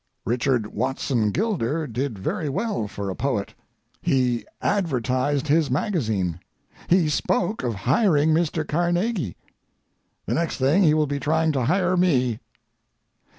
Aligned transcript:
Richard 0.25 0.65
Watson 0.65 1.29
Gilder 1.29 1.85
did 1.85 2.17
very 2.17 2.49
well 2.49 2.87
for 2.87 3.11
a 3.11 3.15
poet. 3.15 3.53
He 4.01 4.45
advertised 4.59 5.47
his 5.47 5.69
magazine. 5.69 6.39
He 6.87 7.07
spoke 7.07 7.61
of 7.61 7.75
hiring 7.75 8.29
Mr. 8.33 8.67
Carnegie—the 8.67 9.35
next 10.33 10.57
thing 10.57 10.81
he 10.81 10.95
will 10.95 11.05
be 11.05 11.19
trying 11.19 11.51
to 11.51 11.65
hire 11.65 11.95
me. 11.95 12.39